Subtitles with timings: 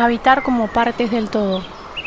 [0.00, 1.62] Habitar como partes del todo.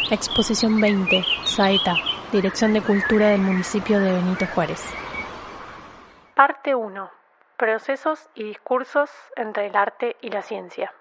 [0.10, 1.96] Exposición 20, Saeta,
[2.32, 4.82] Dirección de Cultura del municipio de Benito Juárez.
[6.36, 7.12] Parte 1.
[7.56, 10.92] Procesos y discursos entre el arte y la ciencia.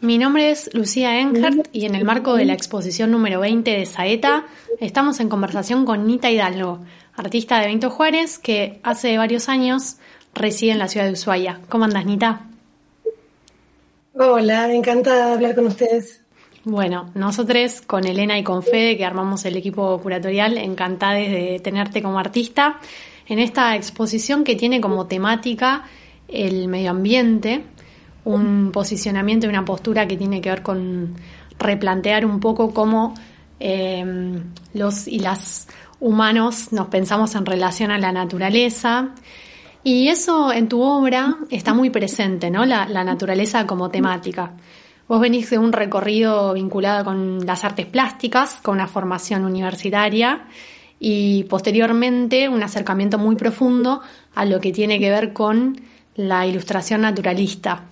[0.00, 3.84] Mi nombre es Lucía Engert y en el marco de la exposición número 20 de
[3.84, 4.44] Saeta
[4.78, 6.78] estamos en conversación con Nita Hidalgo,
[7.16, 9.96] artista de Benito Juárez que hace varios años
[10.34, 11.58] reside en la ciudad de Ushuaia.
[11.68, 12.42] ¿Cómo andas, Nita?
[14.14, 16.27] Hola, encantada de hablar con ustedes.
[16.70, 22.02] Bueno, nosotros con Elena y con Fede, que armamos el equipo curatorial, encantadas de tenerte
[22.02, 22.78] como artista
[23.26, 25.84] en esta exposición que tiene como temática
[26.28, 27.64] el medio ambiente,
[28.26, 31.14] un posicionamiento y una postura que tiene que ver con
[31.58, 33.14] replantear un poco cómo
[33.60, 34.04] eh,
[34.74, 35.68] los y las
[36.00, 39.14] humanos nos pensamos en relación a la naturaleza
[39.84, 42.66] y eso en tu obra está muy presente, ¿no?
[42.66, 44.52] La, naturaleza como temática.
[45.08, 50.46] Vos venís de un recorrido vinculado con las artes plásticas, con una formación universitaria
[51.00, 54.02] y posteriormente un acercamiento muy profundo
[54.34, 55.80] a lo que tiene que ver con
[56.14, 57.84] la ilustración naturalista.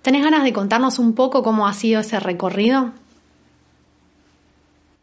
[0.00, 2.92] ¿Tenés ganas de contarnos un poco cómo ha sido ese recorrido?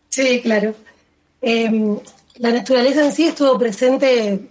[0.10, 0.74] Sí, claro.
[1.40, 2.00] Em,
[2.38, 4.50] la naturaleza en sí estuvo presente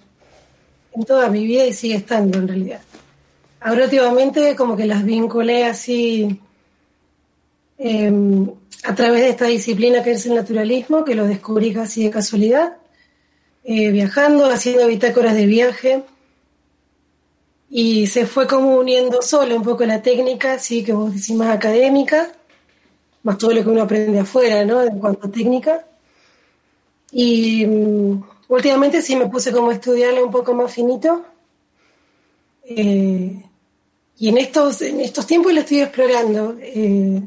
[0.92, 2.80] en toda mi vida y sigue estando en realidad.
[3.60, 6.38] Ahora últimamente como que las vinculé así
[7.82, 8.48] em,
[8.84, 12.76] a través de esta disciplina que es el naturalismo, que lo descubrí casi de casualidad,
[13.64, 16.02] eh, viajando, haciendo bitácoras de viaje.
[17.70, 21.54] Y se fue como uniendo solo un poco la técnica, sí, que vos decís más
[21.56, 22.30] académica,
[23.22, 24.82] más todo lo que uno aprende afuera, ¿no?
[24.82, 25.86] En cuanto a técnica.
[27.12, 28.22] Y mm,
[28.52, 31.24] Últimamente sí me puse como a estudiarle un poco más finito.
[32.64, 33.42] Eh,
[34.18, 36.56] y en estos, en estos tiempos lo estoy explorando.
[36.60, 37.22] Eh,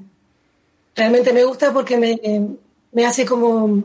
[0.95, 3.83] realmente me gusta porque me, hace como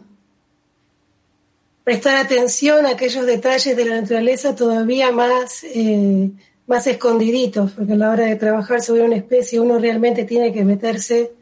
[1.85, 6.31] prestar atención a aquellos detalles de la naturaleza todavía más, eh,
[6.67, 10.65] más escondiditos, porque a la hora de trabajar sobre una especie uno realmente tiene que
[10.65, 11.33] meterse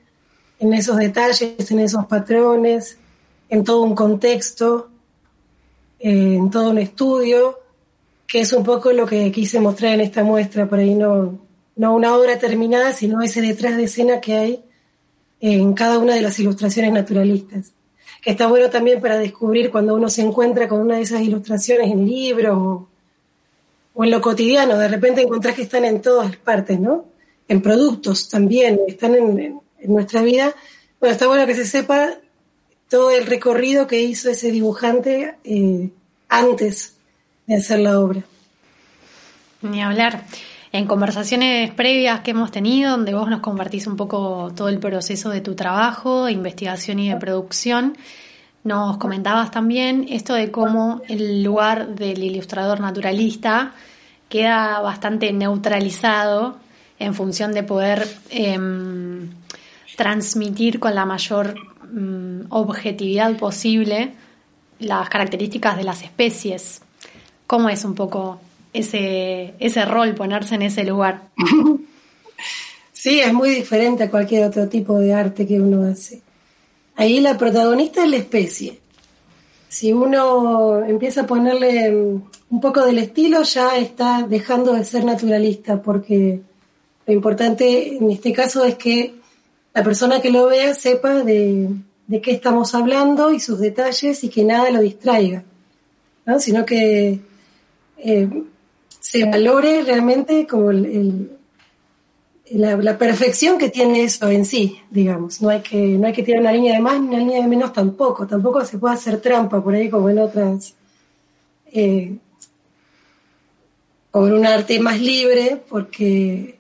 [0.59, 2.97] en esos detalles, en esos patrones,
[3.49, 4.91] en todo un contexto
[6.01, 7.59] en todo un estudio,
[8.27, 11.39] que es un poco lo que quise mostrar en esta muestra, por ahí no,
[11.77, 14.65] no una obra terminada, sino ese detrás de escena que hay
[15.41, 17.73] en cada una de las ilustraciones naturalistas.
[18.23, 21.91] Que está bueno también para descubrir cuando uno se encuentra con una de esas ilustraciones
[21.91, 22.57] en libros
[23.95, 27.07] o, en lo cotidiano, de repente encontrás que están en todas partes, ¿no?
[27.49, 30.55] En productos también, están en, nuestra vida.
[31.01, 32.15] Bueno, está bueno que se sepa
[32.89, 35.91] todo el recorrido que hizo ese dibujante eh,
[36.29, 36.95] antes
[37.47, 38.23] de hacer la obra.
[39.63, 40.25] Ni hablar.
[40.73, 45.31] En conversaciones previas que hemos tenido, donde vos nos compartís un poco todo el proceso
[45.31, 47.97] de tu trabajo, de investigación y de producción,
[48.65, 53.73] nos comentabas también esto de cómo el lugar del ilustrador naturalista
[54.29, 56.59] queda bastante neutralizado
[56.99, 59.31] en función de poder em,
[59.97, 61.55] transmitir con la mayor
[61.91, 64.13] Mm, objetividad posible
[64.79, 66.83] las características de las especies.
[67.47, 68.41] ¿Cómo es un poco
[68.79, 71.29] ese, ese rol, ponerse en ese lugar?
[73.01, 76.21] Sí, es muy diferente a cualquier otro tipo de arte que uno hace.
[76.97, 78.81] Ahí la protagonista es la especie.
[79.69, 85.81] Si uno empieza a ponerle un poco del estilo, ya está dejando de ser naturalista,
[85.81, 86.41] porque
[87.07, 89.15] lo importante en este caso es que
[89.73, 91.69] la persona que lo vea sepa de,
[92.21, 95.45] qué estamos hablando y sus detalles y que nada lo distraiga,
[96.27, 96.41] ¿no?
[96.41, 97.21] sino que
[97.99, 98.29] eh,
[99.11, 100.71] se valore realmente como
[102.51, 105.41] la, perfección que tiene eso en sí, digamos.
[105.41, 107.49] No hay que, no hay que tirar una línea de más ni una línea de
[107.49, 108.27] menos tampoco.
[108.27, 110.75] Tampoco se puede hacer trampa por ahí como en otras.
[111.73, 112.19] Eh,
[114.11, 116.59] como en un arte más libre, porque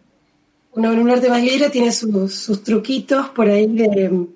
[0.73, 4.27] uno en un arte más libre tiene sus, truquitos por ahí de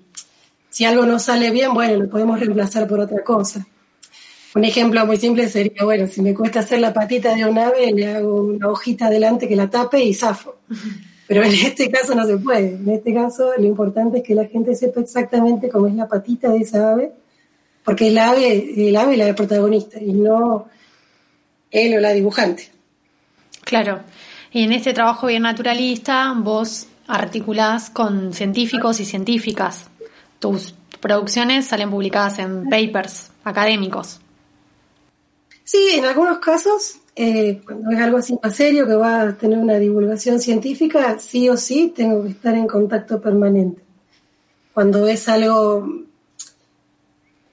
[0.69, 3.67] si algo no sale bien, bueno, lo podemos reemplazar por otra cosa.
[4.55, 7.91] Un ejemplo muy simple sería, bueno, si me cuesta hacer la patita de un ave,
[7.93, 10.57] le hago una hojita adelante que la tape y zafo.
[11.27, 12.75] Pero en este caso no se puede.
[12.75, 16.51] En este caso lo importante es que la gente sepa exactamente cómo es la patita
[16.51, 17.13] de esa ave,
[17.85, 20.69] porque es la ave, el ave la protagonista y no
[21.71, 22.69] él o la dibujante.
[23.65, 24.01] Claro.
[24.53, 29.89] Y en este trabajo bien naturalista, vos articulás con científicos y científicas.
[30.39, 34.22] Tus producciones salen publicadas en papers académicos.
[35.73, 39.57] Sí, en algunos casos, eh, cuando es algo así más serio que va a tener
[39.57, 43.81] una divulgación científica, sí o sí tengo que estar en contacto permanente.
[44.75, 45.89] Cuando es algo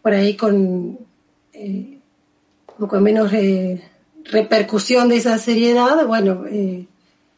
[0.01, 0.99] por ahí con,
[1.53, 1.99] eh,
[2.65, 3.81] con menos eh,
[4.25, 6.85] repercusión de esa seriedad, bueno, eh,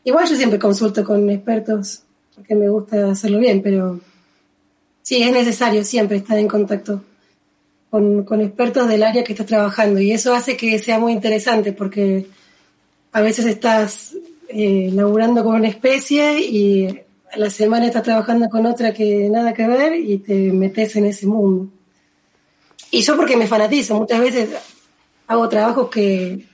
[0.03, 2.01] igual yo siempre consulto con expertos
[2.33, 3.99] porque me gusta hacerlo bien, pero
[5.03, 7.03] sí, es necesario siempre estar en contacto
[7.91, 12.25] con, expertos del área que estás trabajando y eso hace que sea muy interesante porque
[13.11, 14.15] a veces estás
[14.47, 16.87] eh, laburando con una especie y
[17.33, 21.05] a la semana estás trabajando con otra que nada que ver y te metes en
[21.05, 21.69] ese mundo.
[22.91, 24.49] Y yo porque me fanatizo, muchas veces
[25.27, 26.45] hago trabajos que,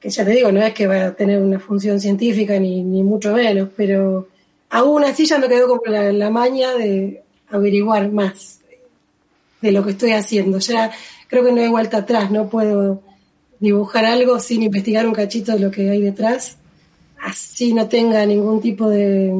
[0.00, 3.04] que ya te digo, no es que va a tener una función científica ni, ni
[3.04, 4.26] mucho menos, pero
[4.70, 8.57] aún así ya me quedo con la, la maña de averiguar más
[9.60, 10.58] de lo que estoy haciendo.
[10.58, 10.90] Ya
[11.28, 13.02] creo que no hay vuelta atrás, no puedo
[13.60, 16.58] dibujar algo sin investigar un cachito de lo que hay detrás,
[17.20, 19.34] así no tenga ningún tipo de,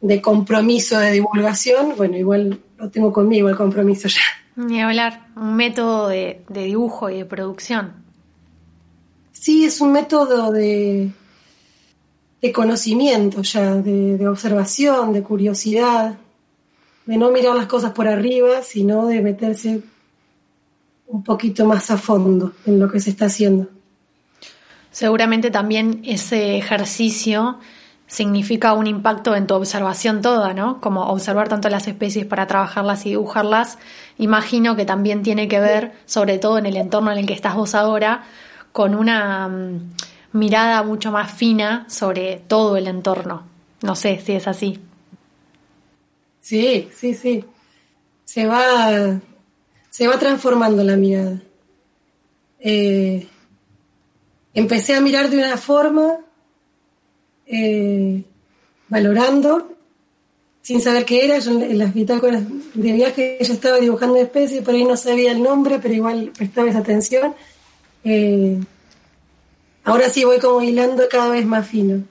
[0.00, 4.20] de compromiso de divulgación, bueno, igual lo tengo conmigo el compromiso ya.
[4.56, 7.92] Ni hablar, un método de, de dibujo y de producción.
[9.32, 11.10] Sí, es un método de,
[12.40, 16.16] de conocimiento ya, de, observación, de curiosidad,
[17.06, 19.80] de no mirar las cosas por arriba, sino de meterse
[21.06, 23.68] un poquito más a fondo en lo que se está haciendo.
[24.90, 27.58] Seguramente también ese ejercicio
[28.06, 30.80] significa un impacto en tu observación toda, ¿no?
[30.80, 33.78] Como observar tanto las especies para trabajarlas y dibujarlas.
[34.18, 37.54] Imagino que también tiene que ver, sobre todo en el entorno en el que estás
[37.54, 38.24] vos ahora,
[38.72, 39.92] con una mm,
[40.32, 43.42] mirada mucho más fina sobre todo el entorno.
[43.82, 44.80] No sé si es así.
[46.46, 47.44] Sí, sí, sí.
[48.24, 49.20] Se va,
[49.90, 51.42] se va transformando la mirada.
[52.60, 53.26] Eh,
[54.54, 56.18] empecé a mirar de una forma,
[57.46, 58.22] eh,
[58.86, 59.72] valorando,
[60.62, 61.40] sin saber qué era.
[61.40, 62.44] Yo en las bitácoras
[62.74, 66.70] de viaje yo estaba dibujando especies, por ahí no sabía el nombre, pero igual prestaba
[66.70, 67.34] esa atención
[68.04, 68.60] eh,
[69.82, 72.04] ahora sí voy como hilando cada vez más fino.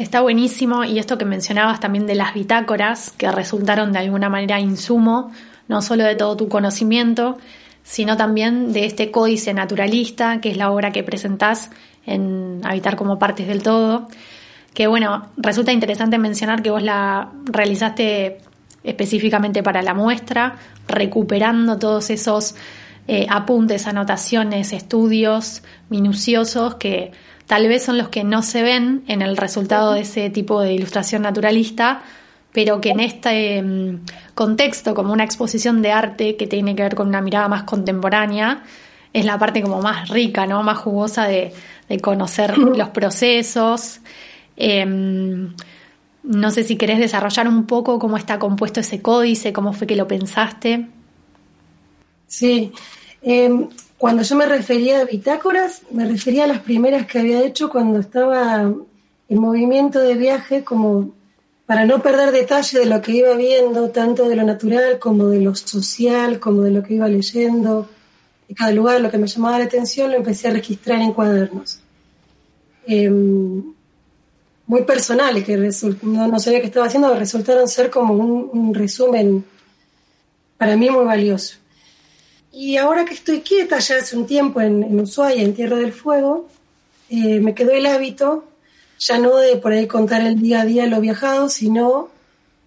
[0.00, 4.58] Está buenísimo y esto que mencionabas también de las bitácoras, que resultaron de alguna manera
[4.58, 5.30] insumo,
[5.68, 7.36] no solo de todo tu conocimiento,
[7.82, 11.70] sino también de este códice naturalista, que es la obra que presentás
[12.06, 14.08] en Habitar como partes del todo,
[14.72, 18.38] que bueno, resulta interesante mencionar que vos la realizaste
[18.82, 20.56] específicamente para la muestra,
[20.88, 22.54] recuperando todos esos
[23.06, 27.12] eh, apuntes, anotaciones, estudios minuciosos que
[27.50, 30.72] tal vez son los que no se ven en el resultado de ese tipo de
[30.72, 32.00] ilustración naturalista,
[32.52, 34.04] pero que en este mm,
[34.36, 38.62] contexto, como una exposición de arte que tiene que ver con una mirada más contemporánea,
[39.12, 40.62] es la parte como más rica, ¿no?
[40.62, 41.52] Más jugosa de,
[42.00, 43.98] conocer los procesos.
[44.56, 45.52] Em,
[46.22, 49.96] no sé si querés desarrollar un poco cómo está compuesto ese códice, cómo fue que
[49.96, 50.86] lo pensaste.
[52.28, 52.72] Sí,
[53.22, 53.68] Em,
[54.00, 57.98] cuando yo me refería a bitácoras, me refería a las primeras que había hecho cuando
[58.00, 61.12] estaba en movimiento de viaje, como
[61.66, 65.42] para no perder detalle de lo que iba viendo, tanto de lo natural como de
[65.42, 67.90] lo social, como de lo que iba leyendo.
[68.48, 71.80] De cada lugar, lo que me llamaba la atención, lo empecé a registrar en cuadernos.
[72.86, 73.62] Em,
[74.66, 79.44] muy personales, que no, sabía qué estaba haciendo, resultaron ser como un resumen
[80.56, 81.60] para mí muy valioso.
[82.52, 86.48] Y ahora que estoy quieta ya hace un tiempo en, Ushuaia, en Tierra del Fuego,
[87.08, 88.44] eh, me quedó el hábito
[89.00, 92.10] ya no de por ahí contar el día a día lo viajado, sino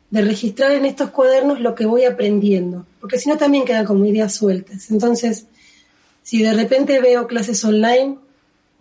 [0.10, 4.06] de registrar en estos cuadernos lo que voy aprendiendo, porque si no también quedan como
[4.06, 4.90] ideas sueltas.
[4.90, 5.46] Entonces,
[6.24, 8.18] si de repente veo clases online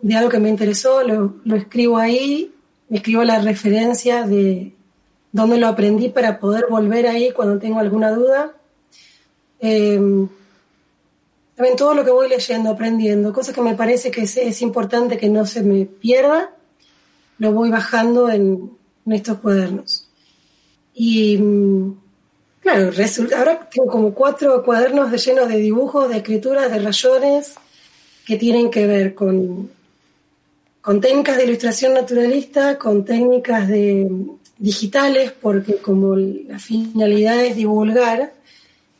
[0.00, 2.52] de algo que me interesó, lo, lo escribo ahí,
[2.90, 4.72] escribo la referencia de
[5.30, 8.52] dónde lo aprendí para poder volver ahí cuando tengo alguna duda.
[9.60, 10.00] Eh,
[11.54, 15.28] también todo lo que voy leyendo, aprendiendo, cosas que me parece que es, importante que
[15.28, 16.50] no se me pierda,
[17.38, 18.70] lo voy bajando en,
[19.06, 20.08] estos cuadernos.
[20.94, 21.94] Y mm,
[22.60, 22.90] claro,
[23.36, 27.54] ahora tengo como cuatro cuadernos de llenos de dibujos, de escrituras, de rayones
[28.26, 29.70] que tienen que ver con,
[30.80, 34.08] con técnicas de ilustración naturalista, con técnicas de
[34.58, 38.32] digitales, porque como la finalidad es divulgar,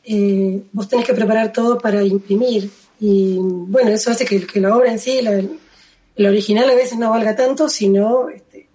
[0.04, 2.70] eh, vos tenés que preparar todo para imprimir.
[3.00, 7.10] Y bueno, eso hace que, que la obra en sí, la, original a veces no
[7.10, 8.68] valga tanto, sino este,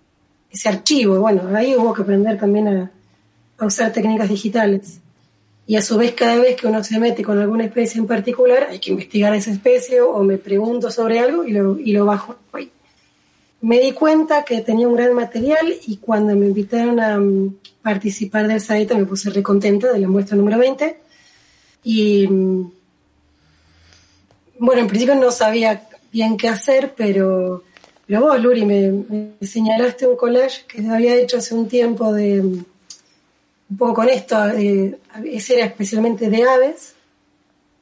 [0.51, 1.19] ese archivo.
[1.19, 2.91] Bueno, ahí hubo que aprender también a,
[3.65, 4.99] usar técnicas digitales.
[5.65, 8.67] Y a su vez, cada vez que uno se mete con alguna especie en particular,
[8.69, 12.35] hay que investigar esa especie o me pregunto sobre algo y lo, y lo bajo
[12.53, 12.71] ahí.
[13.59, 18.47] Me di cuenta que tenía un gran material y cuando me invitaron a mm, participar
[18.47, 21.06] del Saeta me puse recontenta de la muestra número 20.
[21.89, 22.71] Y mm,
[24.59, 27.63] bueno, en principio no sabía bien qué hacer, pero,
[28.05, 33.77] pero vos, Luri, me, señalaste un collage que había hecho hace un tiempo de un
[33.77, 36.93] poco con esto, ese era especialmente de aves,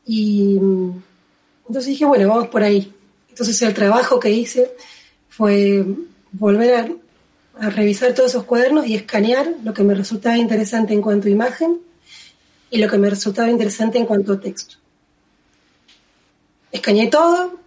[0.05, 0.59] y
[1.67, 2.93] entonces dije, bueno, vamos por ahí.
[3.29, 4.69] Entonces el trabajo que hice
[5.29, 5.83] fue
[6.31, 11.01] volver a, a revisar todos esos cuadernos y escanear lo que me resultaba interesante en
[11.01, 11.79] cuanto a imagen
[12.69, 14.75] y lo que me resultaba interesante en cuanto a texto.
[16.71, 17.59] Escaneé todo,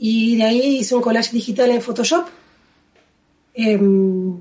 [0.00, 2.26] y de ahí hice un collage digital en Photoshop
[3.54, 4.40] em,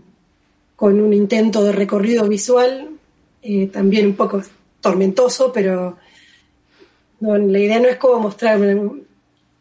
[0.75, 2.89] con un intento de recorrido visual,
[3.41, 4.41] eh, también un poco
[4.81, 5.97] tormentoso, pero
[7.19, 8.59] la idea no es como mostrar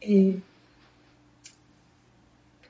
[0.02, 0.38] eh,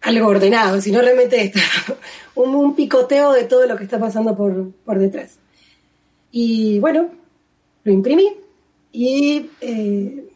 [0.02, 1.52] algo ordenado, sino realmente
[2.37, 5.38] un, un, picoteo de todo lo que está pasando por, por detrás.
[6.30, 7.11] Y bueno,
[7.87, 8.33] lo imprimí
[8.90, 10.28] y eh,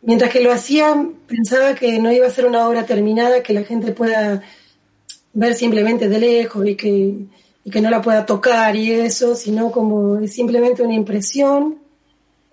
[0.00, 3.64] mientras que lo hacía, pensaba que no iba a ser una obra terminada que la
[3.64, 4.42] gente pueda
[5.34, 7.14] ver simplemente de lejos y que,
[7.70, 11.80] que no la pueda tocar y eso, sino como simplemente una impresión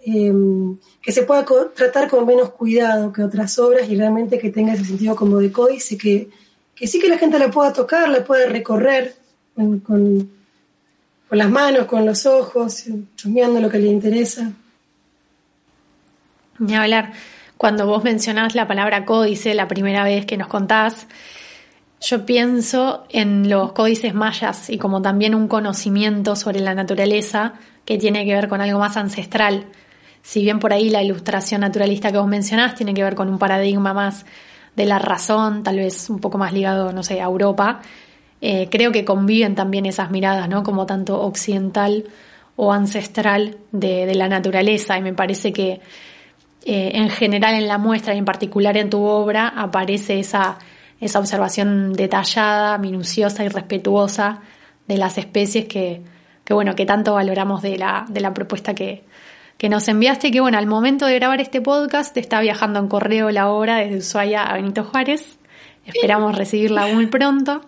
[0.04, 4.74] em, que se pueda tratar con menos cuidado que otras obras y realmente que tenga
[4.74, 6.28] ese sentido como de códice, que,
[6.76, 9.16] que sí que la gente la pueda tocar, la pueda recorrer
[9.56, 10.35] con, con,
[11.30, 14.52] con las manos, con los ojos, chusmeando lo que le interesa.
[16.60, 17.14] Ni hablar.
[17.58, 21.08] Cuando vos mencionás la palabra códice la primera vez que nos contás,
[22.02, 27.54] yo pienso en los códices mayas y como también un conocimiento sobre la naturaleza
[27.86, 29.66] que tiene que ver con algo más ancestral.
[30.22, 33.40] Si bien por ahí la ilustración naturalista que vos mencionás tiene que ver con un
[33.40, 34.26] paradigma más
[34.76, 37.82] de la razón, tal vez un poco más ligado, no sé, a Europa,
[38.48, 40.62] eh, creo que conviven también esas miradas, ¿no?
[40.62, 42.04] Como tanto occidental
[42.56, 45.00] o ancestral de, de la naturaleza.
[45.00, 45.82] Y me parece que
[46.64, 50.60] eh, en general en la muestra y en particular en tu obra aparece esa,
[51.00, 54.42] esa observación detallada, minuciosa y respetuosa
[54.88, 56.04] de las especies que,
[56.44, 59.06] que bueno, que tanto valoramos de la, de la propuesta que,
[59.58, 63.32] que nos enviaste que bueno, al momento de grabar este podcast está viajando en correo
[63.32, 65.40] la obra desde Ushuaia a Benito Juárez.
[65.84, 67.62] Esperamos recibirla muy pronto.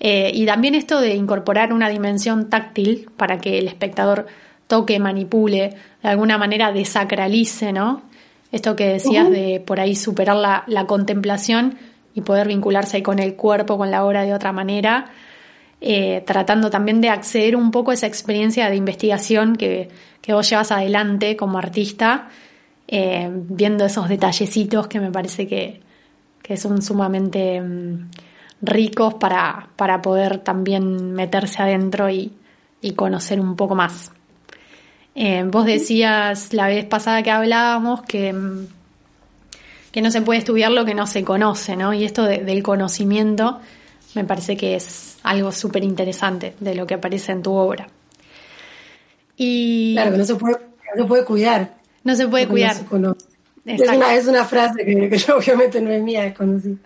[0.00, 4.26] Eh, y también esto de incorporar una dimensión táctil para que el espectador
[4.66, 8.02] toque, manipule, de alguna manera desacralice, ¿no?
[8.50, 11.76] Esto que decías de por ahí superar la, contemplación
[12.14, 15.12] y poder vincularse ahí con el cuerpo, con la obra de otra manera,
[15.80, 19.88] eh, tratando también de acceder un poco a esa experiencia de investigación que,
[20.20, 22.28] que vos llevas adelante como artista,
[22.88, 25.80] eh, viendo esos detallecitos que me parece que,
[26.42, 28.10] que son sumamente mm,
[28.62, 32.32] ricos para, para poder también meterse adentro y,
[32.80, 34.12] y conocer un poco más.
[35.14, 38.66] Eh, vos decías la vez pasada que hablábamos que, mm,
[39.92, 41.92] que no se puede estudiar lo que no se conoce, ¿no?
[41.92, 43.60] Y esto del conocimiento
[44.14, 47.88] me parece que es algo súper interesante de lo que aparece en tu obra.
[49.36, 50.56] Y claro, que no se puede,
[50.96, 51.74] no puede cuidar.
[52.04, 52.76] No se puede cuidar.
[52.76, 56.76] es, una, es, una, frase que, yo obviamente no es mía, es conocida.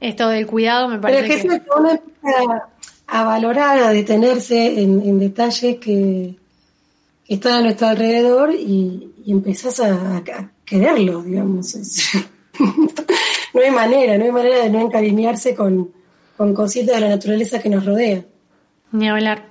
[0.00, 1.70] Esto del cuidado me parece Pero es que, que...
[1.76, 2.68] uno empieza
[3.06, 6.36] a valorar, a detenerse en, en detalles que,
[7.28, 10.22] está a nuestro alrededor y, y empezás a,
[10.64, 11.74] quererlo, digamos.
[13.54, 15.90] no hay manera, no hay manera de no encariñarse con,
[16.36, 18.24] con cositas de la naturaleza que nos rodea.
[18.92, 19.46] Ni hablar.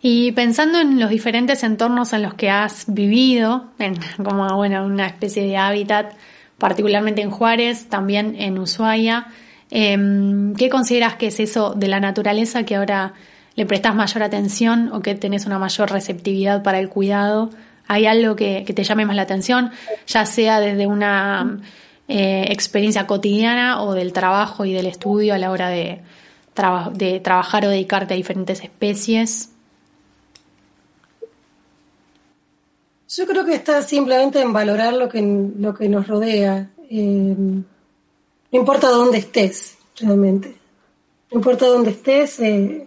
[0.00, 3.94] Y pensando en los diferentes entornos en los que has vivido, en,
[4.24, 6.14] como bueno, una especie de hábitat,
[6.58, 9.28] particularmente en Juárez, también en Ushuaia,
[9.72, 13.14] em, ¿qué consideras que es eso de la naturaleza que ahora
[13.54, 17.50] le prestas mayor atención o que tenés una mayor receptividad para el cuidado?
[17.88, 19.70] ¿Hay algo que, te llame más la atención,
[20.06, 21.58] ya sea desde una
[22.06, 26.02] eh, experiencia cotidiana o del trabajo y del estudio a la hora de,
[26.54, 29.50] trabajar o dedicarte a diferentes especies?
[33.08, 35.20] Yo creo que está simplemente en valorar lo que,
[35.58, 36.70] lo que nos rodea.
[36.90, 37.34] Eh,
[38.52, 40.54] no importa dónde estés, realmente.
[41.30, 42.86] No importa dónde estés, eh,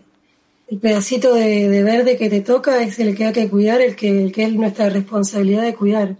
[0.67, 4.31] el pedacito de, verde que te toca es el que hay que cuidar, el que,
[4.36, 6.15] es nuestra responsabilidad de cuidar.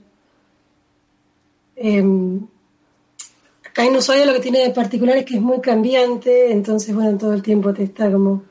[1.76, 2.04] Eh,
[3.64, 7.18] acá en Ushuaia lo que tiene de particular es que es muy cambiante, entonces, bueno,
[7.18, 8.44] todo el tiempo te está como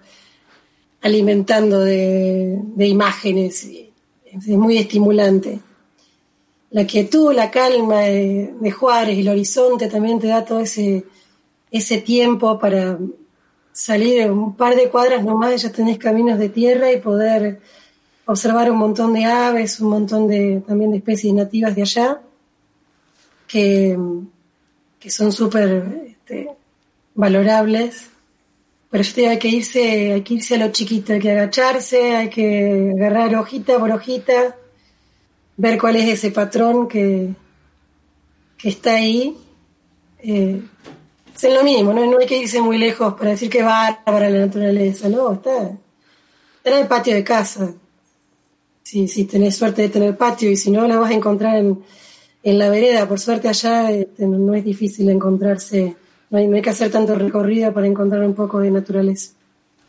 [1.01, 3.69] alimentando de, imágenes,
[4.25, 5.61] es muy estimulante.
[6.75, 11.05] La quietud, la calma de, de, Juárez, el horizonte también te da todo ese,
[11.71, 12.99] ese tiempo para
[13.73, 17.61] salir un par de cuadras nomás, ya tenés caminos de tierra y poder
[18.27, 22.21] observar un montón de aves, un montón de también de especies nativas de allá,
[23.47, 23.97] que,
[24.99, 26.51] que son súper este,
[27.15, 28.09] valorables.
[28.91, 32.95] Pero hay que irse, hay que irse a lo chiquito, hay que agacharse, hay que
[32.97, 34.57] agarrar hojita por hojita,
[35.57, 37.35] ver cuál es ese patrón que,
[38.57, 39.37] que está ahí.
[40.19, 40.63] Eh,
[41.35, 42.19] es lo mismo, ¿no?
[42.19, 45.33] hay que irse muy lejos para decir que va para la naturaleza, ¿no?
[45.33, 45.77] Está,
[46.65, 47.73] en el patio de casa.
[48.83, 51.83] Si, si tenés suerte de tener patio y si no, la vas a encontrar en,
[52.43, 53.09] la vereda.
[53.09, 55.97] Por suerte allá este, no es difícil encontrarse,
[56.31, 59.33] no hay, que hacer tanto recorrido para encontrar un poco de naturaleza.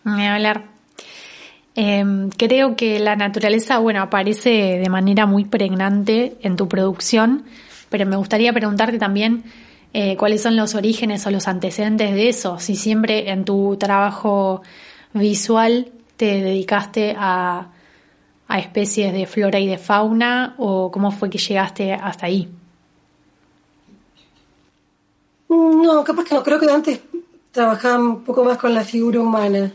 [0.03, 0.74] Me hablar.
[1.75, 7.43] Em, creo que la naturaleza, bueno, aparece de manera muy pregnante en tu producción,
[7.89, 9.43] pero me gustaría preguntarte también
[9.93, 14.61] eh, cuáles son los orígenes o los antecedentes de eso, si siempre en tu trabajo
[15.13, 17.69] visual te dedicaste a,
[18.57, 22.47] especies de flora y de fauna o cómo fue que llegaste hasta ahí.
[25.49, 26.99] No, capaz que no, creo que antes
[27.51, 29.71] trabajaba un poco más con la figura humana.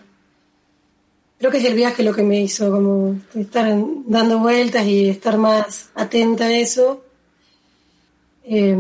[1.41, 5.39] Creo que es el viaje lo que me hizo, como estar dando vueltas y estar
[5.39, 7.03] más atenta a eso.
[8.45, 8.77] Eh,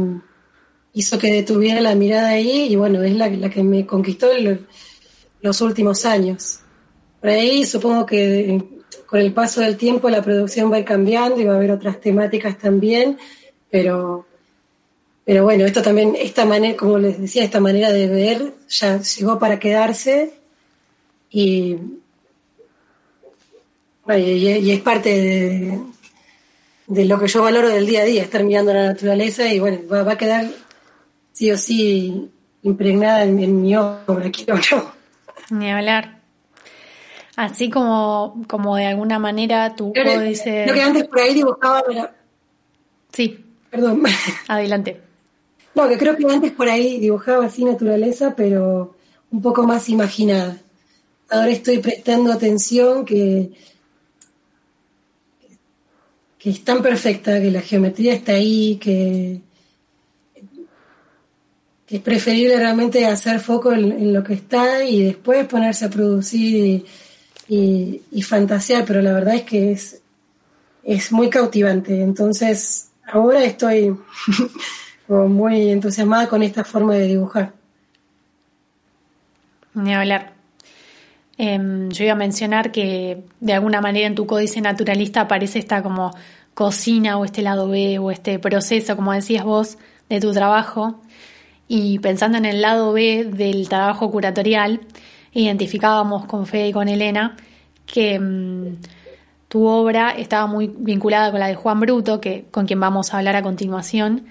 [0.92, 4.28] hizo que detuviera la mirada ahí y bueno, es la, la que me conquistó
[5.40, 6.60] los últimos años.
[7.22, 8.62] Por ahí supongo que
[9.06, 11.70] con el paso del tiempo la producción va a ir cambiando y va a haber
[11.70, 13.16] otras temáticas también,
[13.70, 14.26] pero,
[15.24, 19.38] pero bueno, esto también, esta manera, como les decía, esta manera de ver ya llegó
[19.38, 20.34] para quedarse
[21.30, 21.78] y,
[24.18, 25.80] y, es parte de,
[26.86, 29.78] de, lo que yo valoro del día a día, estar mirando la naturaleza y bueno,
[29.90, 30.46] va, va a quedar
[31.32, 32.30] sí o sí
[32.62, 34.92] impregnada en, mi obra, quiero yo.
[35.50, 36.20] Ni hablar.
[37.36, 40.66] Así como, como de alguna manera tu códice...
[40.66, 41.82] Lo que antes por ahí dibujaba...
[43.12, 43.44] Sí.
[43.70, 44.02] Perdón.
[44.48, 45.00] Adelante.
[45.74, 48.94] No, que creo que antes por ahí dibujaba así naturaleza, pero
[49.30, 50.58] un poco más imaginada.
[51.30, 53.52] Ahora estoy prestando atención que,
[56.40, 59.42] que es tan perfecta, que la geometría está ahí, que,
[61.86, 66.86] es preferible realmente hacer foco en, lo que está y después ponerse a producir
[67.48, 70.00] y, fantasear, pero la verdad es que es,
[70.84, 72.00] es muy cautivante.
[72.00, 73.94] Entonces, ahora estoy
[75.08, 77.52] muy entusiasmada con esta forma de dibujar.
[79.74, 80.39] Ni hablar.
[81.42, 85.82] Em, yo iba a mencionar que de alguna manera en tu códice naturalista aparece esta
[85.82, 86.10] como
[86.52, 89.78] cocina o este lado B o este proceso, como decías vos,
[90.10, 91.00] de tu trabajo.
[91.66, 94.80] Y pensando en el lado B del trabajo curatorial,
[95.32, 97.38] identificábamos con Fede y con Elena
[97.86, 98.76] que mm,
[99.48, 103.18] tu obra estaba muy vinculada con la de Juan Bruto, que, con quien vamos a
[103.18, 104.26] hablar a continuación,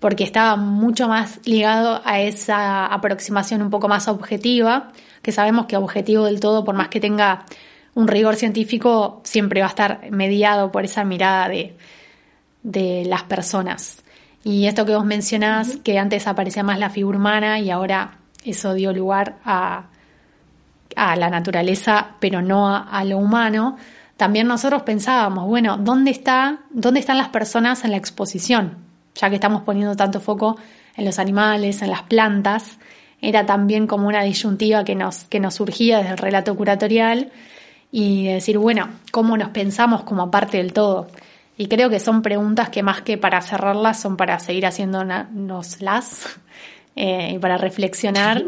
[0.00, 4.92] porque estaba mucho más ligado a esa aproximación un poco más objetiva,
[5.26, 7.44] que sabemos que objetivo del todo, por más que tenga
[7.94, 11.76] un rigor científico, siempre va a estar mediado por esa mirada de,
[12.62, 14.04] de las personas.
[14.44, 18.72] Y esto que vos mencionás, que antes aparecía más la figura humana y ahora eso
[18.74, 19.86] dio lugar a,
[20.94, 23.76] a la naturaleza, pero no a, lo humano,
[24.16, 28.76] también nosotros pensábamos, bueno, ¿dónde, está, ¿dónde están las personas en la exposición?
[29.16, 30.56] Ya que estamos poniendo tanto foco
[30.96, 32.78] en los animales, en las plantas,
[33.28, 37.32] era también como una disyuntiva que nos, que nos surgía desde el relato curatorial
[37.90, 41.08] y decir, bueno, ¿cómo nos pensamos como parte del todo?
[41.58, 46.38] Y creo que son preguntas que más que para cerrarlas son para seguir haciéndonoslas
[46.94, 48.44] eh, y para reflexionar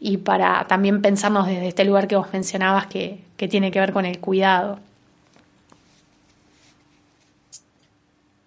[0.00, 4.04] y para también pensarnos desde este lugar que vos mencionabas que, tiene que ver con
[4.04, 4.80] el cuidado.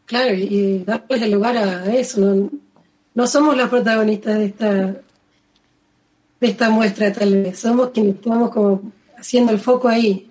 [0.05, 2.51] Claro, y darles el lugar a eso.
[3.15, 4.95] No, somos los protagonistas de esta,
[6.43, 7.59] de esta muestra, tal vez.
[7.59, 10.29] Somos quienes estamos como haciendo el foco ahí.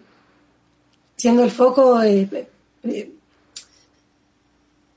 [1.17, 2.49] Haciendo el foco eh,
[2.85, 3.11] eh,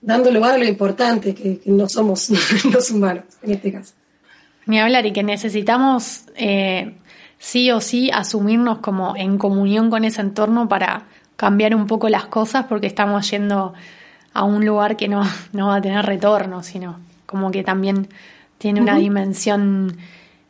[0.01, 2.29] dando lugar a lo importante, que, no somos
[2.71, 3.93] los humanos en este caso.
[4.65, 6.95] Ni hablar y que necesitamos eh,
[7.37, 11.05] sí o sí asumirnos como en comunión con ese entorno para
[11.37, 13.73] cambiar un poco las cosas porque estamos yendo
[14.33, 15.23] a un lugar que no,
[15.53, 18.09] no va a tener retorno, sino como que también
[18.57, 19.97] tiene una dimensión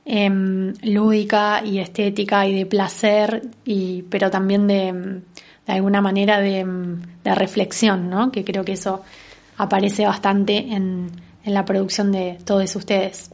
[0.06, 5.22] em, lúdica y estética y de placer, y, pero también de,
[5.66, 6.66] de alguna manera de,
[7.24, 8.32] de, reflexión, ¿no?
[8.32, 9.02] que creo que eso
[9.58, 11.10] aparece bastante en,
[11.44, 13.32] en la producción de todos ustedes.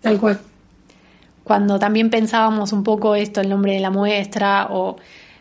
[0.00, 0.40] Tal cual.
[1.44, 4.96] Cuando también pensábamos un poco esto, el nombre de la muestra o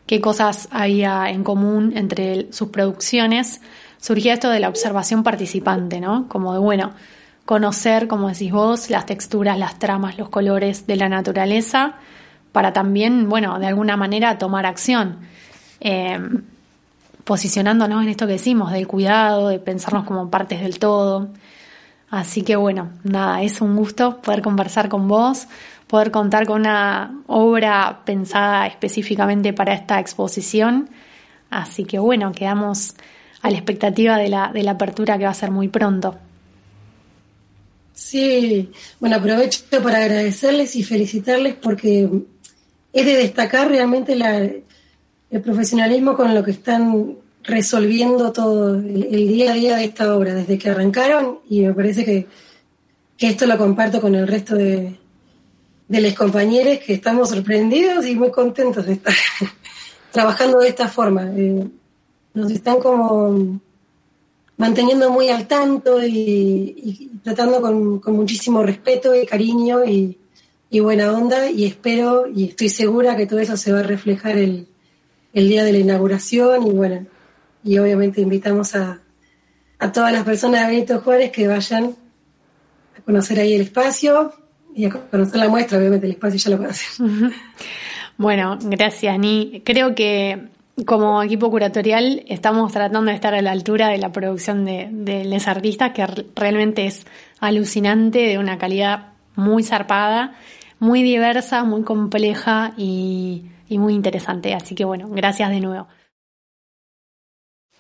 [0.06, 3.62] qué cosas había en común entre sus producciones,
[4.00, 6.28] surgía esto de la observación participante, ¿no?
[6.28, 6.94] Como de, bueno,
[7.50, 11.96] conocer, como decís vos, las texturas, las tramas, los colores de la naturaleza,
[12.52, 15.18] para también, bueno, de alguna manera tomar acción,
[15.80, 16.20] eh,
[17.24, 21.30] posicionándonos en esto que decimos, del cuidado, de pensarnos como partes del todo.
[22.12, 25.48] Así que bueno, nada, es un gusto poder conversar con vos,
[25.88, 30.88] poder contar con una obra pensada específicamente para esta exposición.
[31.50, 32.94] Así que bueno, quedamos
[33.42, 36.29] a la expectativa de la, de la apertura que va a ser muy pronto.
[38.00, 42.10] Sí, bueno, aprovecho para agradecerles y felicitarles porque
[42.94, 49.52] es de destacar realmente la, el profesionalismo con lo que están resolviendo todo el, día
[49.52, 52.26] a día de esta obra, desde que arrancaron, y me parece que,
[53.20, 54.96] esto lo comparto con el resto de,
[55.90, 59.14] de los compañeros, que estamos sorprendidos y muy contentos de estar
[60.14, 61.30] trabajando de esta forma.
[61.36, 61.68] Eh,
[62.34, 63.60] nos están como
[64.60, 70.18] manteniendo muy al tanto y, tratando con, muchísimo respeto y cariño y,
[70.82, 74.68] buena onda y espero y estoy segura que todo eso se va a reflejar el,
[75.34, 77.08] el día de la inauguración y bueno,
[77.64, 79.00] y obviamente invitamos a,
[79.80, 81.96] a todas las personas de Benito Juárez que vayan
[82.98, 84.34] a conocer ahí el espacio
[84.76, 87.34] y a conocer la muestra, obviamente el espacio ya lo conocen.
[88.18, 89.62] Bueno, gracias, Ni.
[89.64, 90.50] Creo que
[90.86, 95.26] como equipo curatorial estamos tratando de estar a la altura de la producción de, de
[95.26, 97.06] los artistas, que realmente es
[97.40, 100.36] alucinante, de una calidad muy zarpada,
[100.80, 104.54] muy diversa, muy compleja y, y muy interesante.
[104.54, 105.88] Así que bueno, gracias de nuevo.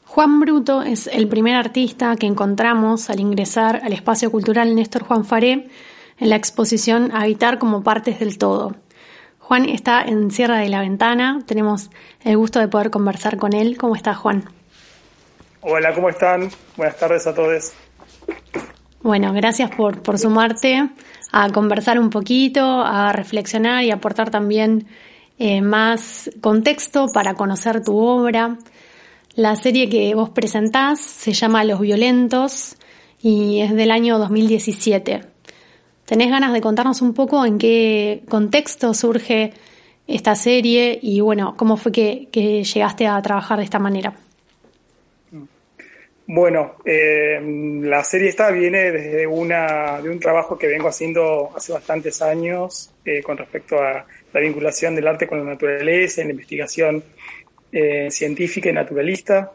[0.05, 5.23] Juan Bruto es el primer artista que encontramos al ingresar al espacio cultural Néstor Juan
[5.23, 5.69] Faré
[6.17, 8.75] en la exposición Habitar como partes del todo
[9.49, 11.39] Juan está en Sierra de la Ventana.
[11.47, 11.89] Tenemos
[12.23, 13.77] el gusto de poder conversar con él.
[13.79, 14.43] ¿Cómo está, Juan?
[15.61, 16.51] Hola, ¿cómo están?
[16.77, 17.73] Buenas tardes a todos.
[19.01, 20.87] Bueno, gracias por, por sumarte
[21.31, 24.85] a conversar un poquito, a reflexionar y aportar también
[25.39, 28.59] eh, más contexto para conocer tu obra.
[29.33, 32.75] La serie que vos presentás se llama Los Violentos
[33.19, 35.28] y es del año 2017.
[36.09, 39.53] ¿Tenés ganas de contarnos un poco en qué contexto surge
[40.07, 44.15] esta serie y bueno, cómo fue que, llegaste a trabajar de esta manera?
[46.25, 47.39] Bueno, eh,
[47.83, 52.91] la serie esta viene desde una, de un trabajo que vengo haciendo hace bastantes años
[53.05, 57.03] eh, con respecto a la vinculación del arte con la naturaleza, en la investigación
[57.71, 59.51] eh, científica y naturalista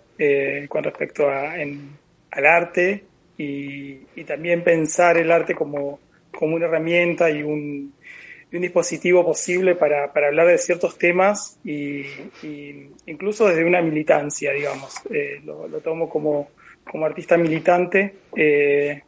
[0.69, 3.03] con respecto a, al arte
[3.37, 5.99] y, y, también pensar el arte como,
[6.39, 7.95] como una herramienta y un,
[8.51, 12.05] dispositivo posible para, hablar de ciertos temas y,
[13.07, 14.95] incluso desde una militancia, digamos.
[15.11, 16.51] Eh, lo, tomo como,
[17.05, 18.15] artista militante.
[18.37, 19.03] Eh,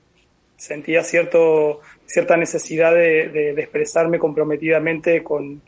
[0.56, 5.62] sentía cierto, cierta necesidad de, expresarme comprometidamente con,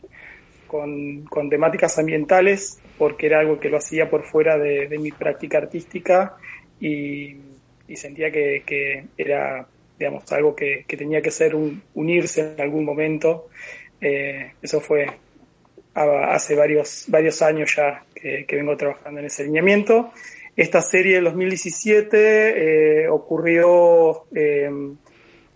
[1.49, 6.35] temáticas ambientales, porque era algo que lo hacía por fuera de, mi práctica artística
[6.81, 7.37] y,
[7.95, 9.65] sentía que era
[9.99, 13.49] digamos, algo que, tenía que ser un, unirse en algún momento.
[13.99, 15.07] Eh, eso fue
[15.93, 20.11] hace varios, varios años ya que, vengo trabajando en ese alineamiento.
[20.55, 24.69] Esta serie del 2017 eh, ocurrió eh,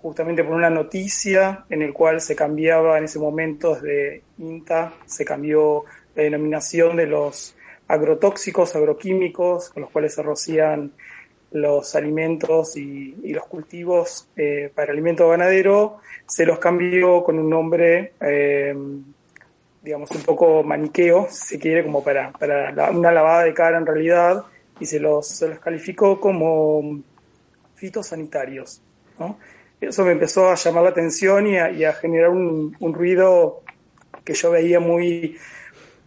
[0.01, 5.23] justamente por una noticia en el cual se cambiaba en ese momento desde INTA, se
[5.23, 7.55] cambió la denominación de los
[7.87, 10.91] agrotóxicos, agroquímicos, con los cuales se rocían
[11.53, 18.13] los alimentos y, los cultivos eh, para alimento ganadero, se los cambió con un nombre,
[18.21, 18.75] eh,
[19.81, 23.85] digamos, un poco maniqueo, si se quiere, como para, para una lavada de cara en
[23.85, 24.43] realidad,
[24.79, 27.01] y se los, se los calificó como
[27.75, 28.81] fitosanitarios.
[29.79, 33.61] Eso me empezó a llamar la atención y a, generar un, ruido
[34.23, 35.37] que yo veía muy,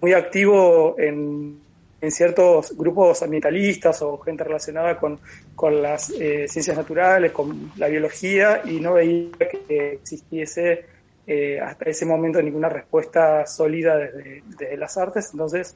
[0.00, 1.60] muy activo en,
[2.06, 5.18] en ciertos grupos ambientalistas o gente relacionada con,
[5.56, 10.84] con las eh, ciencias naturales, con la biología, y no veía que existiese
[11.26, 15.30] eh, hasta ese momento ninguna respuesta sólida desde, desde las artes.
[15.32, 15.74] Entonces,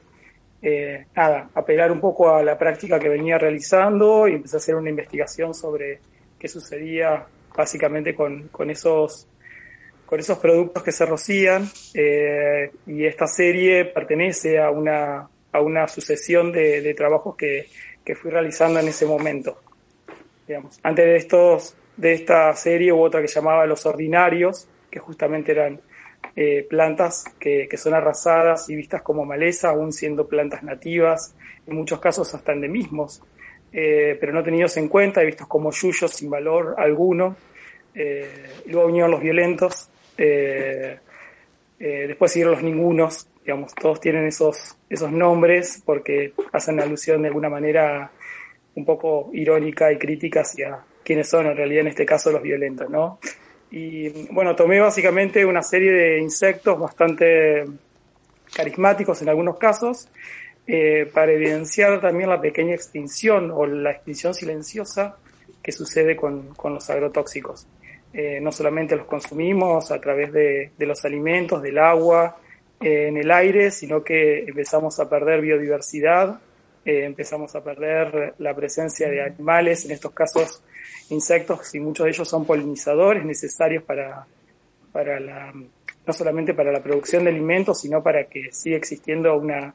[0.61, 4.75] eh, nada, apelar un poco a la práctica que venía realizando y empecé a hacer
[4.75, 5.99] una investigación sobre
[6.39, 9.27] qué sucedía básicamente con, con esos
[10.05, 11.69] con esos productos que se rocían
[12.85, 17.67] y esta serie pertenece a una, a una sucesión de, de trabajos que,
[18.03, 19.61] que, fui realizando en ese momento.
[20.47, 20.79] Digamos.
[20.83, 25.81] Antes de, estos, de esta serie hubo otra que llamaba Los Ordinarios, que justamente eran
[26.35, 31.35] eh, plantas que, que, son arrasadas y vistas como maleza, aún siendo plantas nativas,
[31.67, 33.21] en muchos casos hasta endemismos,
[33.73, 37.35] eh, pero no tenidos en cuenta y vistos como yuyos sin valor alguno.
[37.93, 39.89] Eh, luego vinieron los violentos,
[41.77, 47.49] después siguieron los ningunos, digamos, todos tienen esos, esos nombres porque hacen alusión de alguna
[47.49, 48.11] manera
[48.75, 52.89] un poco irónica y crítica hacia quiénes son en realidad en este caso los violentos,
[52.89, 53.19] ¿no?
[53.71, 57.65] Y bueno, tomé básicamente una serie de insectos bastante
[58.53, 60.09] carismáticos en algunos casos
[60.67, 65.17] eh, para evidenciar también la pequeña extinción o la extinción silenciosa
[65.63, 67.65] que sucede con, con los agrotóxicos.
[68.13, 72.37] Eh, no solamente los consumimos a través de, de los alimentos, del agua,
[72.81, 76.39] en el aire, sino que empezamos a perder biodiversidad,
[76.83, 80.63] eh, empezamos a perder la presencia de animales, en estos casos
[81.09, 84.25] insectos, y muchos de ellos son polinizadores necesarios para,
[84.91, 89.73] para la, no solamente para la producción de alimentos, sino para que siga existiendo una,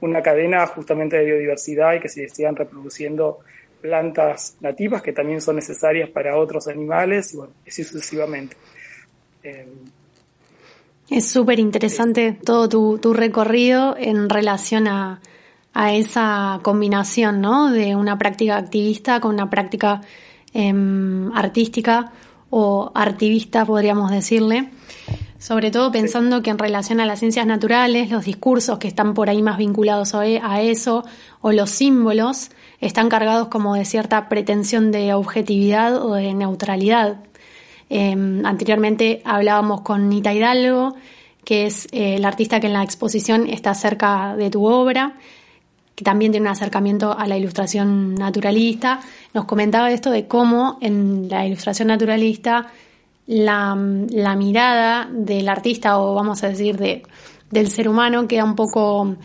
[0.00, 3.40] una cadena justamente de biodiversidad y que se sigan reproduciendo
[3.80, 8.56] plantas nativas que también son necesarias para otros animales y bueno, así sucesivamente.
[9.42, 9.66] Eh,
[11.10, 15.20] es súper interesante todo tu, tu, recorrido en relación a,
[15.72, 17.70] a, esa combinación, ¿no?
[17.70, 20.02] De una práctica activista con una práctica
[20.52, 20.72] eh,
[21.34, 22.12] artística
[22.50, 24.70] o artivista, podríamos decirle.
[25.38, 26.42] Sobre todo pensando sí.
[26.42, 30.14] que en relación a las ciencias naturales, los discursos que están por ahí más vinculados
[30.14, 31.04] a eso,
[31.40, 37.18] o los símbolos, están cargados como de cierta pretensión de objetividad o de neutralidad.
[37.90, 40.94] Eh, anteriormente hablábamos con Nita Hidalgo,
[41.44, 45.14] que es eh, la artista que en la exposición está cerca de tu obra,
[45.94, 49.00] que también tiene un acercamiento a la ilustración naturalista.
[49.32, 52.66] Nos comentaba esto de cómo en la ilustración naturalista
[53.26, 57.02] la, mirada del artista, o vamos a decir, de,
[57.50, 59.16] del ser humano, queda un poco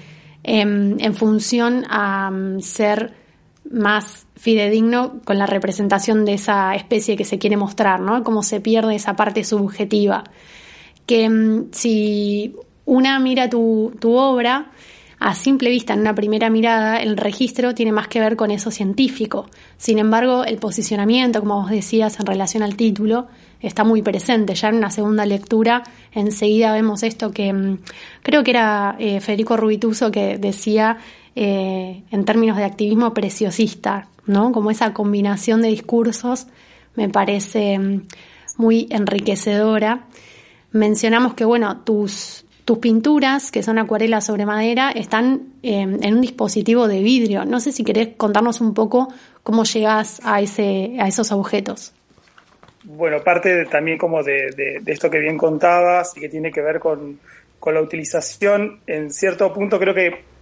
[0.44, 3.23] eh, en función a um, ser
[3.70, 8.24] más fidedigno con la representación de esa especie que se quiere mostrar, ¿no?
[8.24, 10.24] Cómo se pierde esa parte subjetiva.
[11.06, 14.72] Que um, si una mira tu, tu obra,
[15.20, 18.72] a simple vista, en una primera mirada, el registro tiene más que ver con eso
[18.72, 19.46] científico.
[19.78, 23.28] Sin embargo, el posicionamiento, como vos decías, en relación al título,
[23.62, 24.54] está muy presente.
[24.54, 27.78] Ya en una segunda lectura, enseguida vemos esto que mmm,
[28.22, 30.98] creo que era eh, Federico Rubituso que decía
[31.36, 34.52] eh, en términos de activismo preciosista, ¿no?
[34.52, 36.48] Como esa combinación de discursos
[36.96, 38.08] me parece mmm,
[38.58, 40.06] muy enriquecedora.
[40.72, 46.22] Mencionamos que, bueno, tus, tus pinturas, que son acuarelas sobre madera, están eh, en un
[46.22, 47.46] dispositivo de vidrio.
[47.46, 51.94] No sé si querés contarnos un poco cómo llegas a, ese, a esos objetos.
[52.84, 56.62] Bueno, parte también como de, de, de, esto que bien contabas y que tiene que
[56.62, 57.20] ver con,
[57.60, 60.33] con, la utilización, en cierto punto creo que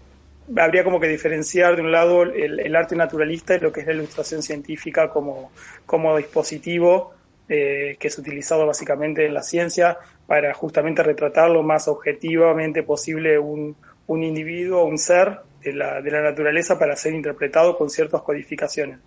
[0.57, 3.93] habría como que diferenciar de un lado el, arte naturalista y lo que es la
[3.93, 5.51] ilustración científica como,
[5.85, 7.13] como dispositivo
[7.49, 13.37] eh, que es utilizado básicamente en la ciencia para justamente retratar lo más objetivamente posible
[13.37, 13.75] un,
[14.07, 18.99] un individuo, un ser de la, de la naturaleza para ser interpretado con ciertas codificaciones.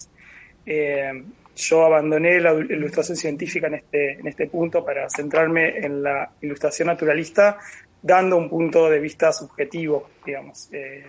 [0.66, 1.24] Eh,
[1.56, 6.88] yo abandoné la ilustración científica en este, en este punto para centrarme en la ilustración
[6.88, 7.58] naturalista,
[8.04, 10.68] dando un punto de vista subjetivo, digamos.
[10.72, 11.06] Eh,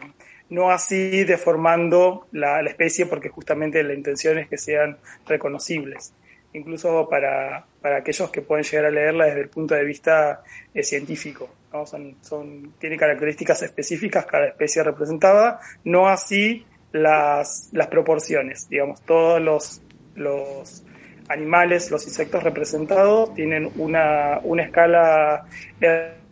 [0.49, 6.13] no así deformando la, especie, porque justamente la intención es que sean reconocibles,
[6.53, 10.41] incluso para, para aquellos que pueden llegar a leerla desde el punto de vista
[10.73, 11.49] eh, científico.
[11.73, 11.85] ¿no?
[11.85, 19.41] Son, son, tiene características específicas cada especie representada, no así las, las proporciones, digamos, todos
[19.41, 19.81] los
[20.15, 20.83] los
[21.27, 25.45] animales, los insectos representados tienen una, una escala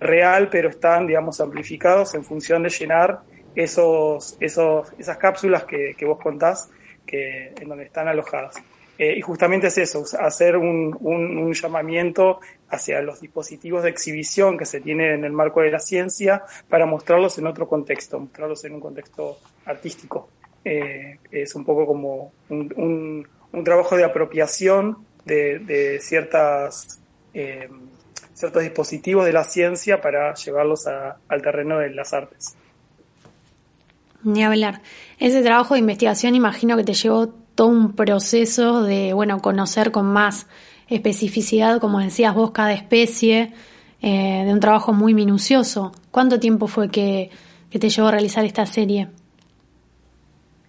[0.04, 3.22] real, pero están, digamos, amplificados en función de llenar
[3.56, 6.70] esos, esos, esas cápsulas que, que vos contás
[7.06, 8.56] que, en donde están alojadas.
[8.98, 12.40] y justamente es eso, hacer un, un, llamamiento
[12.70, 16.86] hacia los dispositivos de exhibición que se tienen en el marco de la ciencia para
[16.86, 20.30] mostrarlos en otro contexto, mostrarlos en un contexto artístico.
[20.64, 27.02] es un poco como un, un trabajo de apropiación de, de ciertas
[28.34, 32.56] ciertos dispositivos de la ciencia para llevarlos al terreno de las artes.
[34.24, 34.82] Ni hablar.
[35.20, 40.06] Ese trabajo de investigación imagino que te llevó todo un proceso de, bueno, conocer con
[40.06, 40.48] más
[40.88, 43.54] especificidad, como decías vos, cada especie,
[44.02, 45.92] eh, de un trabajo muy minucioso.
[46.12, 47.30] ¿Cuánto tiempo fue que,
[47.70, 49.10] que te llevó a realizar esta serie?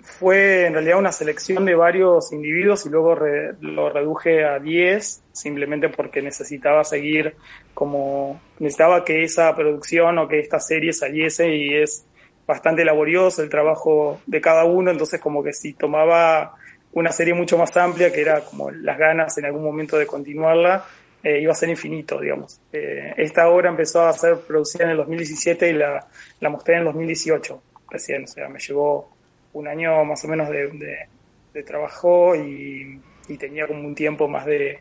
[0.04, 3.16] Fue en realidad una selección de varios individuos y luego
[3.60, 7.34] lo reduje a 10 simplemente porque necesitaba seguir
[7.72, 12.04] como necesitaba que esa producción o que esta serie saliese y es
[12.46, 16.54] bastante laborioso el trabajo de cada uno, entonces como que si tomaba
[16.92, 20.84] una serie mucho más amplia, que era como las ganas en algún momento de continuarla,
[21.22, 22.60] eh, iba a ser infinito, digamos.
[22.70, 26.06] Eh, esta obra empezó a ser producida en el 2017 y la,
[26.40, 29.13] la mostré en el 2018 recién, o sea, me llevó
[29.54, 31.08] un año más o menos de,
[31.64, 33.00] trabajo y,
[33.38, 34.80] tenía como un tiempo más de,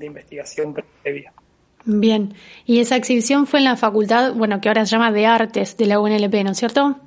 [0.00, 1.32] investigación previa.
[1.84, 2.34] Bien,
[2.64, 5.86] y esa exhibición fue en la facultad, bueno, que ahora se llama de Artes de
[5.86, 6.98] la UNLP, ¿no es cierto?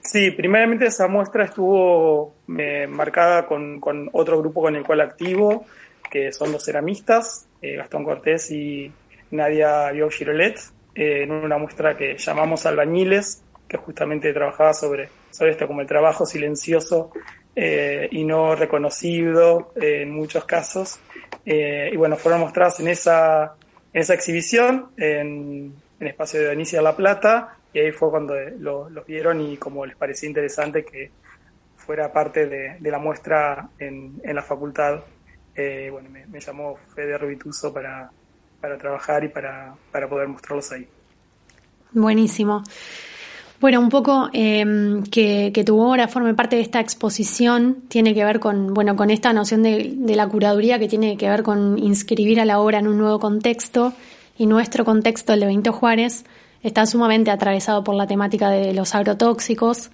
[0.00, 3.80] Sí, primeramente esa muestra estuvo eh, marcada con,
[4.12, 5.64] otro grupo con el cual activo,
[6.10, 8.92] que son los ceramistas, eh, Gastón Cortés y
[9.30, 10.58] Nadia Bio Girolet,
[10.94, 15.86] eh, en una muestra que llamamos Albañiles, que justamente trabajaba sobre sobre esto como el
[15.86, 17.12] trabajo silencioso
[17.54, 20.98] eh, y no reconocido eh, en muchos casos.
[21.44, 23.54] Eh, y bueno, fueron mostradas en esa,
[23.92, 29.06] en esa exhibición en, el espacio de Donicia La Plata y ahí fue cuando los
[29.06, 31.10] vieron y como les parecía interesante que
[31.76, 35.00] fuera parte de, la muestra en, en la facultad.
[35.54, 38.10] bueno, me, llamó Fede Rubituso para,
[38.60, 40.86] para trabajar y para, para poder mostrarlos ahí.
[41.92, 42.62] Buenísimo.
[43.58, 48.38] Bueno, un poco em, que, tu obra forme parte de esta exposición tiene que ver
[48.38, 52.44] con, bueno, con esta noción de, la curaduría que tiene que ver con inscribir a
[52.44, 53.94] la obra en un nuevo contexto
[54.36, 56.26] y nuestro contexto, el de Benito Juárez,
[56.62, 59.90] está sumamente atravesado por la temática de los agrotóxicos.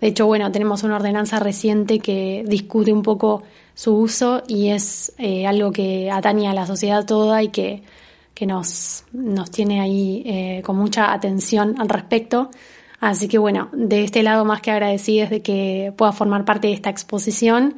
[0.00, 3.42] De hecho, bueno, tenemos una ordenanza reciente que discute un poco
[3.74, 7.82] su uso y es eh, algo que atañe a la sociedad toda y que,
[8.32, 12.50] que nos, nos tiene ahí eh, con mucha atención al respecto.
[13.02, 16.72] Así que bueno, de este lado más que agradecidas de que pueda formar parte de
[16.72, 17.74] esta exposición,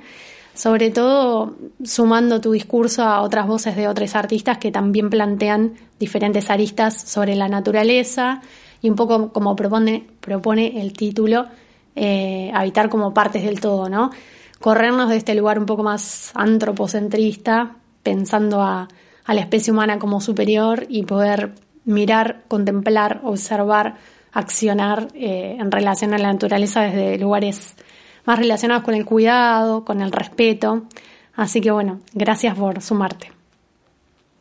[0.53, 6.51] sobre todo sumando tu discurso a otras voces de otros artistas que también plantean diferentes
[6.51, 8.43] aristas sobre la naturaleza
[8.83, 11.47] y un poco como propone, propone el título,
[11.97, 14.11] eh, habitar como partes del todo, ¿no?
[14.61, 18.89] Corrernos de este lugar un poco más antropocentrista, pensando a
[19.27, 21.55] la especie humana como superior y poder
[21.87, 23.97] mirar, contemplar, observar
[24.35, 27.77] accionar eh, en relación a la naturaleza desde lugares
[28.27, 30.83] más relacionados con el cuidado, con el respeto.
[31.37, 33.33] Así que bueno, gracias por sumarte.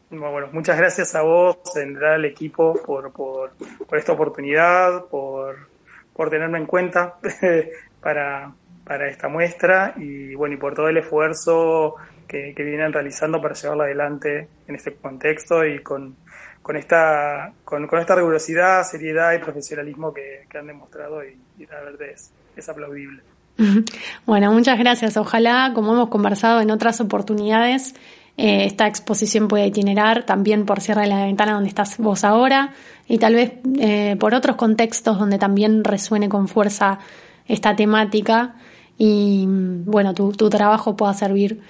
[0.10, 3.53] Bueno, muchas gracias a vos, en al equipo, por, por,
[3.88, 5.69] por, esta oportunidad, por,
[6.13, 7.15] por tenerme en cuenta
[8.01, 8.53] para,
[8.84, 11.95] para esta muestra y bueno, y por todo el esfuerzo
[12.27, 16.15] que, que vienen realizando para llevarla adelante en este contexto y con,
[16.63, 22.08] con esta, con, esta rigurosidad, seriedad y profesionalismo que, han demostrado y, la verdad
[22.56, 23.21] es, aplaudible.
[24.26, 25.17] Bueno, muchas gracias.
[25.17, 27.93] Ojalá, como hemos conversado en otras oportunidades,
[28.38, 32.73] eh, esta exposición pueda itinerar también por Sierra de la Ventana donde estás vos ahora
[33.08, 36.97] y tal vez eh, por otros contextos donde también resuene con fuerza
[37.45, 38.56] esta temática
[38.97, 41.62] y bueno, tu, tu trabajo pueda servir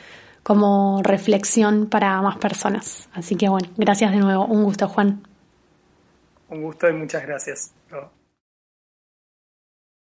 [0.44, 3.10] como reflexión para más personas.
[3.14, 4.46] Así que bueno, gracias de nuevo.
[4.46, 5.24] Un gusto, Juan.
[6.50, 7.74] Un gusto y muchas gracias.